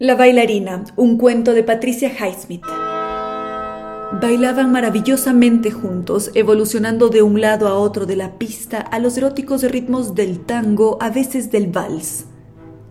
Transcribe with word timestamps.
La 0.00 0.14
bailarina, 0.14 0.84
un 0.94 1.18
cuento 1.18 1.54
de 1.54 1.64
Patricia 1.64 2.08
Highsmith. 2.08 2.62
Bailaban 4.22 4.70
maravillosamente 4.70 5.72
juntos, 5.72 6.30
evolucionando 6.34 7.08
de 7.08 7.22
un 7.22 7.40
lado 7.40 7.66
a 7.66 7.74
otro 7.74 8.06
de 8.06 8.14
la 8.14 8.38
pista 8.38 8.78
a 8.78 9.00
los 9.00 9.18
eróticos 9.18 9.64
ritmos 9.64 10.14
del 10.14 10.38
tango, 10.38 10.98
a 11.00 11.10
veces 11.10 11.50
del 11.50 11.66
vals. 11.66 12.26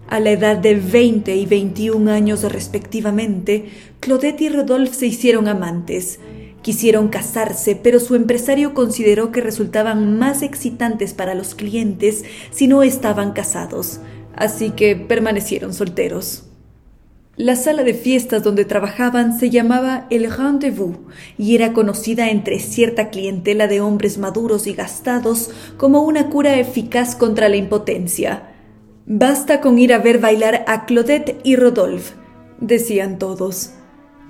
A 0.10 0.20
la 0.20 0.32
edad 0.32 0.58
de 0.58 0.76
20 0.76 1.34
y 1.34 1.46
21 1.46 2.12
años 2.12 2.44
respectivamente, 2.44 3.70
Claudette 4.02 4.42
y 4.42 4.50
Rodolphe 4.50 4.94
se 4.94 5.08
hicieron 5.08 5.48
amantes. 5.48 6.20
Quisieron 6.62 7.08
casarse, 7.08 7.78
pero 7.78 8.02
su 8.02 8.16
empresario 8.16 8.74
consideró 8.74 9.32
que 9.32 9.40
resultaban 9.40 10.20
más 10.20 10.42
excitantes 10.42 11.14
para 11.14 11.36
los 11.36 11.56
clientes 11.56 12.26
si 12.52 12.68
no 12.68 12.84
estaban 12.84 13.32
casados, 13.32 14.02
así 14.36 14.72
que 14.72 14.98
permanecieron 14.98 15.74
solteros. 15.74 16.47
La 17.38 17.56
sala 17.56 17.84
de 17.84 17.94
fiestas 17.94 18.42
donde 18.42 18.66
trabajaban 18.66 19.38
se 19.38 19.52
llamaba 19.52 20.08
El 20.10 20.32
Rendezvous 20.32 20.98
y 21.38 21.54
era 21.54 21.72
conocida 21.72 22.32
entre 22.32 22.58
cierta 22.58 23.12
clientela 23.12 23.68
de 23.68 23.80
hombres 23.80 24.18
maduros 24.18 24.66
y 24.66 24.74
gastados 24.74 25.52
como 25.78 26.02
una 26.02 26.32
cura 26.32 26.58
eficaz 26.58 27.16
contra 27.16 27.48
la 27.48 27.56
impotencia. 27.56 28.56
Basta 29.06 29.62
con 29.62 29.78
ir 29.78 29.94
a 29.94 30.00
ver 30.00 30.18
bailar 30.18 30.66
a 30.66 30.88
Claudette 30.88 31.40
y 31.44 31.56
Rodolphe, 31.58 32.16
decían 32.60 33.20
todos. 33.20 33.70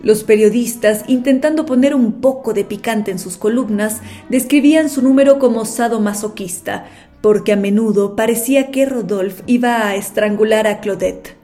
Los 0.02 0.26
periodistas, 0.26 1.06
intentando 1.08 1.66
poner 1.66 1.96
un 1.96 2.20
poco 2.20 2.52
de 2.52 2.66
picante 2.66 3.12
en 3.12 3.20
sus 3.20 3.38
columnas, 3.38 4.02
describían 4.30 4.90
su 4.90 5.02
número 5.02 5.40
como 5.40 5.64
sadomasoquista, 5.64 6.88
porque 7.22 7.54
a 7.54 7.56
menudo 7.56 8.18
parecía 8.18 8.70
que 8.70 8.86
Rodolphe 8.86 9.44
iba 9.48 9.88
a 9.88 9.96
estrangular 9.96 10.68
a 10.68 10.82
Claudette. 10.82 11.37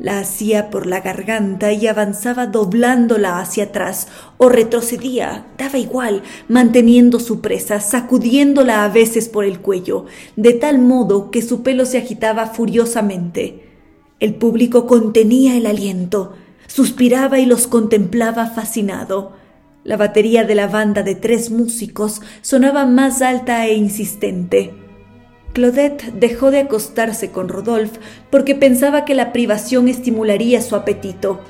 La 0.00 0.18
hacía 0.18 0.70
por 0.70 0.86
la 0.86 1.00
garganta 1.00 1.74
y 1.74 1.86
avanzaba 1.86 2.46
doblándola 2.46 3.38
hacia 3.38 3.64
atrás 3.64 4.08
o 4.38 4.48
retrocedía, 4.48 5.44
daba 5.58 5.76
igual, 5.76 6.22
manteniendo 6.48 7.20
su 7.20 7.42
presa, 7.42 7.80
sacudiéndola 7.80 8.84
a 8.84 8.88
veces 8.88 9.28
por 9.28 9.44
el 9.44 9.60
cuello, 9.60 10.06
de 10.36 10.54
tal 10.54 10.78
modo 10.78 11.30
que 11.30 11.42
su 11.42 11.62
pelo 11.62 11.84
se 11.84 11.98
agitaba 11.98 12.46
furiosamente. 12.46 13.68
El 14.20 14.36
público 14.36 14.86
contenía 14.86 15.54
el 15.58 15.66
aliento, 15.66 16.32
suspiraba 16.66 17.38
y 17.38 17.44
los 17.44 17.66
contemplaba 17.66 18.46
fascinado. 18.46 19.32
La 19.84 19.98
batería 19.98 20.44
de 20.44 20.54
la 20.54 20.66
banda 20.66 21.02
de 21.02 21.14
tres 21.14 21.50
músicos 21.50 22.22
sonaba 22.40 22.86
más 22.86 23.20
alta 23.20 23.66
e 23.66 23.74
insistente. 23.74 24.79
Claudette 25.52 26.12
dejó 26.12 26.50
de 26.50 26.60
acostarse 26.60 27.30
con 27.30 27.48
Rodolphe 27.48 27.98
porque 28.30 28.54
pensaba 28.54 29.04
que 29.04 29.14
la 29.14 29.32
privación 29.32 29.88
estimularía 29.88 30.62
su 30.62 30.76
apetito. 30.76 31.40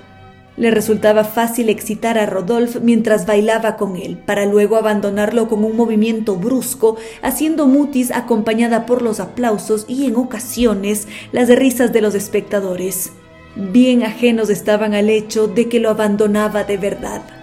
Le 0.57 0.71
resultaba 0.71 1.25
fácil 1.25 1.69
excitar 1.69 2.19
a 2.19 2.27
Rodolphe 2.27 2.81
mientras 2.81 3.27
bailaba 3.27 3.77
con 3.77 3.97
él, 3.97 4.19
para 4.19 4.47
luego 4.47 4.77
abandonarlo 4.77 5.49
con 5.49 5.65
un 5.65 5.77
movimiento 5.77 6.37
brusco, 6.37 6.97
haciendo 7.23 7.67
mutis 7.67 8.11
acompañada 8.11 8.85
por 8.85 9.03
los 9.03 9.21
aplausos 9.21 9.85
y 9.89 10.07
en 10.07 10.17
ocasiones 10.17 11.07
las 11.33 11.49
risas 11.49 11.93
de 11.93 12.01
los 12.01 12.15
espectadores. 12.15 13.13
Bien 13.57 14.03
ajenos 14.03 14.51
estaban 14.51 14.95
al 14.95 15.11
hecho 15.11 15.47
de 15.47 15.69
que 15.69 15.81
lo 15.81 15.91
abandonaba 15.91 16.65
de 16.65 16.77
verdad. 16.77 17.40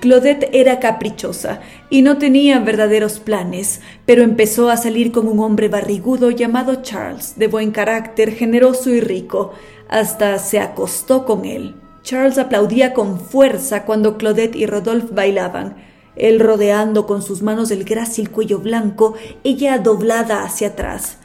Claudette 0.00 0.48
era 0.52 0.78
caprichosa 0.78 1.60
y 1.90 2.02
no 2.02 2.18
tenía 2.18 2.60
verdaderos 2.60 3.18
planes, 3.18 3.80
pero 4.06 4.22
empezó 4.22 4.70
a 4.70 4.76
salir 4.76 5.10
con 5.10 5.26
un 5.26 5.40
hombre 5.40 5.68
barrigudo 5.68 6.30
llamado 6.30 6.82
Charles, 6.82 7.36
de 7.36 7.48
buen 7.48 7.72
carácter, 7.72 8.32
generoso 8.32 8.90
y 8.90 9.00
rico, 9.00 9.52
hasta 9.88 10.38
se 10.38 10.60
acostó 10.60 11.24
con 11.24 11.44
él. 11.44 11.74
Charles 12.02 12.38
aplaudía 12.38 12.94
con 12.94 13.18
fuerza 13.18 13.84
cuando 13.84 14.18
Claudette 14.18 14.54
y 14.54 14.66
Rodolphe 14.66 15.12
bailaban, 15.12 15.76
él 16.14 16.38
rodeando 16.38 17.04
con 17.06 17.20
sus 17.20 17.42
manos 17.42 17.72
el 17.72 17.84
grácil 17.84 18.30
cuello 18.30 18.60
blanco, 18.60 19.14
ella 19.42 19.78
doblada 19.78 20.44
hacia 20.44 20.68
atrás. 20.68 21.18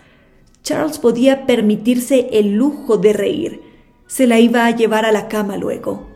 Charles 0.64 0.98
podía 0.98 1.46
permitirse 1.46 2.30
el 2.32 2.54
lujo 2.54 2.98
de 2.98 3.14
reír. 3.14 3.62
Se 4.08 4.26
la 4.26 4.40
iba 4.40 4.66
a 4.66 4.72
llevar 4.72 5.06
a 5.06 5.12
la 5.12 5.28
cama 5.28 5.58
luego. 5.58 6.13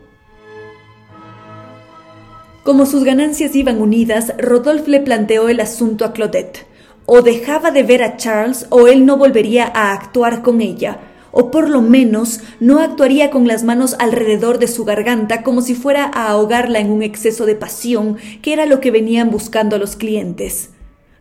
Como 2.68 2.84
sus 2.84 3.02
ganancias 3.02 3.56
iban 3.56 3.80
unidas, 3.80 4.34
Rodolphe 4.36 4.90
le 4.90 5.00
planteó 5.00 5.48
el 5.48 5.58
asunto 5.60 6.04
a 6.04 6.12
Claudette. 6.12 6.66
O 7.06 7.22
dejaba 7.22 7.70
de 7.70 7.82
ver 7.82 8.02
a 8.02 8.18
Charles 8.18 8.66
o 8.68 8.88
él 8.88 9.06
no 9.06 9.16
volvería 9.16 9.72
a 9.74 9.94
actuar 9.94 10.42
con 10.42 10.60
ella, 10.60 11.00
o 11.30 11.50
por 11.50 11.70
lo 11.70 11.80
menos 11.80 12.40
no 12.60 12.80
actuaría 12.80 13.30
con 13.30 13.48
las 13.48 13.64
manos 13.64 13.96
alrededor 13.98 14.58
de 14.58 14.68
su 14.68 14.84
garganta 14.84 15.42
como 15.42 15.62
si 15.62 15.74
fuera 15.74 16.10
a 16.12 16.28
ahogarla 16.28 16.78
en 16.78 16.90
un 16.90 17.02
exceso 17.02 17.46
de 17.46 17.54
pasión, 17.54 18.18
que 18.42 18.52
era 18.52 18.66
lo 18.66 18.80
que 18.80 18.90
venían 18.90 19.30
buscando 19.30 19.78
los 19.78 19.96
clientes. 19.96 20.72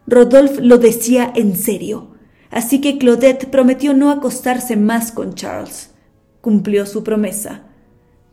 Rodolphe 0.05 0.61
lo 0.61 0.79
decía 0.79 1.31
en 1.33 1.55
serio, 1.55 2.09
así 2.51 2.81
que 2.81 2.97
Claudette 2.97 3.45
prometió 3.45 3.93
no 3.93 4.11
acostarse 4.11 4.75
más 4.75 5.13
con 5.13 5.33
Charles. 5.33 5.91
Cumplió 6.41 6.85
su 6.85 7.05
promesa. 7.05 7.66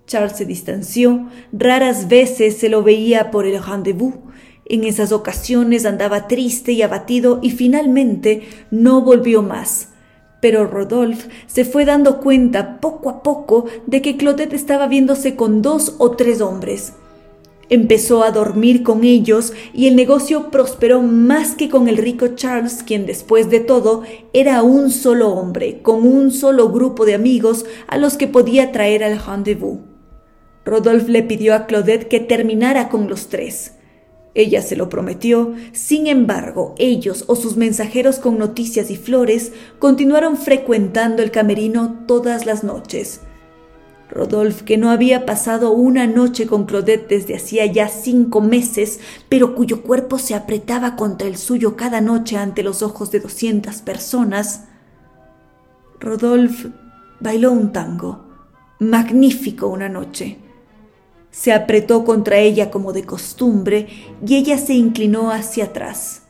Charles 0.07 0.37
se 0.37 0.45
distanció, 0.45 1.29
raras 1.53 2.09
veces 2.09 2.59
se 2.59 2.69
lo 2.69 2.83
veía 2.83 3.31
por 3.31 3.47
el 3.47 3.63
rendezvous. 3.63 4.15
En 4.67 4.85
esas 4.85 5.13
ocasiones 5.13 5.87
andaba 5.87 6.29
triste 6.29 6.73
y 6.73 6.83
abatido 6.83 7.39
y 7.43 7.51
finalmente 7.51 8.43
no 8.71 9.03
volvió 9.03 9.43
más. 9.43 9.89
Pero 10.41 10.67
Rodolphe 10.67 11.31
se 11.47 11.65
fue 11.65 11.85
dando 11.87 12.21
cuenta 12.21 12.81
poco 12.81 13.09
a 13.09 13.23
poco 13.23 13.65
de 13.87 14.03
que 14.03 14.17
Claudette 14.17 14.53
estaba 14.53 14.89
viéndose 14.89 15.37
con 15.37 15.63
dos 15.63 15.97
o 15.99 16.11
tres 16.13 16.43
hombres. 16.43 16.93
Empezó 17.71 18.23
a 18.25 18.31
dormir 18.31 18.83
con 18.83 19.05
ellos 19.05 19.55
y 19.73 19.87
el 19.87 19.97
negocio 19.97 20.51
prosperó 20.51 21.01
más 21.01 21.55
que 21.55 21.71
con 21.71 21.89
el 21.89 21.97
rico 21.97 22.29
Charles, 22.29 22.83
quien 22.83 23.07
después 23.07 23.49
de 23.49 23.61
todo 23.61 24.03
era 24.35 24.63
un 24.63 24.91
solo 24.91 25.31
hombre, 25.31 25.81
con 25.81 26.07
un 26.07 26.31
solo 26.31 26.71
grupo 26.71 27.07
de 27.07 27.15
amigos 27.15 27.65
a 27.87 27.97
los 27.97 28.19
que 28.19 28.29
podía 28.29 28.71
traer 28.71 29.03
al 29.03 29.19
rendezvous. 29.19 29.94
Rodolphe 30.65 31.11
le 31.11 31.23
pidió 31.23 31.55
a 31.55 31.67
Claudette 31.67 32.09
que 32.09 32.21
terminara 32.21 32.89
con 32.89 33.09
los 33.09 33.29
tres. 33.29 33.73
Ella 34.35 34.63
se 34.63 34.75
lo 34.75 34.89
prometió, 34.89 35.55
sin 35.73 36.07
embargo, 36.07 36.75
ellos 36.79 37.25
o 37.29 37.37
sus 37.37 37.57
mensajeros 37.57 38.19
con 38.19 38.39
noticias 38.39 38.91
y 38.91 38.97
flores 38.97 39.53
continuaron 39.79 40.37
frecuentando 40.37 41.23
el 41.23 41.31
camerino 41.31 42.05
todas 42.07 42.45
las 42.45 42.65
noches. 42.65 43.21
Rodolphe, 44.11 44.65
que 44.65 44.77
no 44.77 44.91
había 44.91 45.25
pasado 45.27 45.71
una 45.73 46.07
noche 46.07 46.47
con 46.47 46.67
Claudette 46.67 47.09
desde 47.09 47.37
hacía 47.37 47.67
ya 47.67 47.89
cinco 47.89 48.41
meses, 48.41 49.01
pero 49.29 49.55
cuyo 49.55 49.83
cuerpo 49.83 50.19
se 50.19 50.35
apretaba 50.35 50.97
contra 50.97 51.27
el 51.29 51.37
suyo 51.37 51.77
cada 51.77 52.01
noche 52.01 52.37
ante 52.37 52.63
los 52.63 52.83
ojos 52.83 53.11
de 53.11 53.21
doscientas 53.21 53.83
personas, 53.83 54.65
Rodolphe 56.01 56.71
bailó 57.21 57.53
un 57.53 57.73
tango, 57.73 58.25
magnífico 58.79 59.69
una 59.69 59.89
noche. 59.89 60.39
Se 61.35 61.53
apretó 61.53 62.05
contra 62.05 62.39
ella 62.39 62.71
como 62.71 62.93
de 62.93 63.03
costumbre 63.03 63.89
y 64.25 64.37
ella 64.37 64.57
se 64.57 64.75
inclinó 64.75 65.33
hacia 65.33 65.65
atrás. 65.65 66.23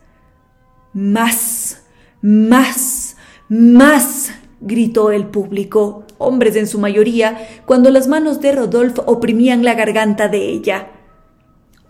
Más, 0.95 1.83
más, 2.23 3.17
más, 3.51 4.31
gritó 4.63 5.11
el 5.11 5.27
público, 5.27 6.05
hombres 6.17 6.57
en 6.57 6.67
su 6.67 6.79
mayoría, 6.79 7.47
cuando 7.67 7.91
las 7.91 8.09
manos 8.09 8.41
de 8.41 8.53
Rodolphe 8.53 9.03
oprimían 9.05 9.63
la 9.63 9.75
garganta 9.75 10.29
de 10.29 10.49
ella. 10.49 10.89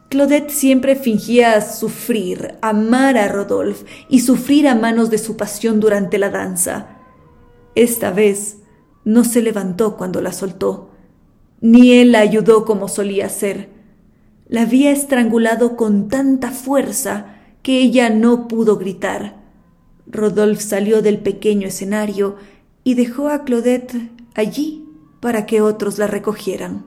Claudette 0.08 0.50
siempre 0.50 0.97
fingía 0.97 1.60
sufrir, 1.60 2.56
amar 2.62 3.16
a 3.16 3.28
Rodolphe 3.28 3.86
y 4.08 4.20
sufrir 4.20 4.66
a 4.66 4.74
manos 4.74 5.08
de 5.10 5.19
su 5.19 5.36
pasión 5.36 5.78
durante 5.78 6.19
la 6.19 6.30
danza. 6.30 6.98
Esta 7.76 8.10
vez 8.10 8.56
no 9.04 9.22
se 9.22 9.41
levantó 9.41 9.97
cuando 9.97 10.20
la 10.20 10.32
soltó 10.32 10.94
ni 11.65 11.95
él 11.95 12.13
la 12.13 12.19
ayudó 12.19 12.66
como 12.66 12.89
solía 12.89 13.31
ser. 13.31 13.71
La 14.49 14.63
había 14.63 14.91
estrangulado 14.91 15.77
con 15.77 16.09
tanta 16.09 16.51
fuerza 16.51 17.37
que 17.63 17.81
ella 17.81 18.11
no 18.11 18.49
pudo 18.49 18.77
gritar. 18.77 19.37
Rodolphe 20.07 20.61
salió 20.61 21.01
del 21.01 21.21
pequeño 21.21 21.66
escenario 21.66 22.37
y 22.84 22.93
dejó 22.93 23.31
a 23.31 23.45
Claudette 23.45 24.11
allí 24.34 24.87
para 25.21 25.47
que 25.47 25.63
otros 25.63 25.97
la 25.97 26.07
recogieran. 26.07 26.84